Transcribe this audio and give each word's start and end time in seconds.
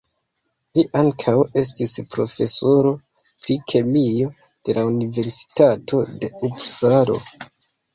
Li 0.77 0.85
ankaŭ 1.01 1.33
estis 1.63 1.93
profesoro 2.15 2.95
pri 3.21 3.61
kemio 3.75 4.33
de 4.43 4.79
la 4.81 4.89
universitato 4.93 6.05
de 6.23 6.37
Upsalo. 6.53 7.25